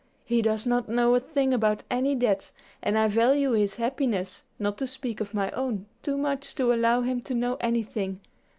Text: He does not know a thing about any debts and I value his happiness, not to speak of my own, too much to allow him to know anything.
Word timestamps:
He 0.25 0.41
does 0.41 0.65
not 0.65 0.89
know 0.89 1.13
a 1.13 1.19
thing 1.19 1.53
about 1.53 1.83
any 1.91 2.15
debts 2.15 2.53
and 2.81 2.97
I 2.97 3.07
value 3.07 3.51
his 3.51 3.75
happiness, 3.75 4.43
not 4.57 4.79
to 4.79 4.87
speak 4.87 5.21
of 5.21 5.35
my 5.35 5.51
own, 5.51 5.85
too 6.01 6.17
much 6.17 6.55
to 6.55 6.73
allow 6.73 7.01
him 7.01 7.21
to 7.21 7.35
know 7.35 7.55
anything. 7.59 8.19